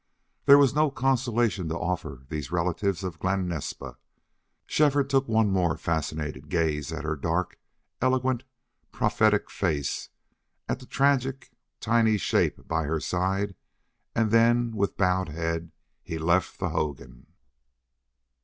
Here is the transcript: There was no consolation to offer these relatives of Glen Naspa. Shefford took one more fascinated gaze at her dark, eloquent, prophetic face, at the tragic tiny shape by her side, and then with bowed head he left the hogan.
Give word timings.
There 0.45 0.57
was 0.57 0.73
no 0.73 0.89
consolation 0.89 1.69
to 1.69 1.77
offer 1.77 2.25
these 2.27 2.51
relatives 2.51 3.03
of 3.03 3.19
Glen 3.19 3.47
Naspa. 3.47 3.97
Shefford 4.65 5.11
took 5.11 5.27
one 5.27 5.51
more 5.51 5.77
fascinated 5.77 6.49
gaze 6.49 6.91
at 6.91 7.03
her 7.03 7.15
dark, 7.15 7.59
eloquent, 8.01 8.43
prophetic 8.91 9.51
face, 9.51 10.09
at 10.67 10.79
the 10.79 10.87
tragic 10.87 11.51
tiny 11.79 12.17
shape 12.17 12.67
by 12.67 12.85
her 12.85 12.99
side, 12.99 13.53
and 14.15 14.31
then 14.31 14.71
with 14.75 14.97
bowed 14.97 15.29
head 15.29 15.71
he 16.01 16.17
left 16.17 16.57
the 16.57 16.69
hogan. 16.69 17.27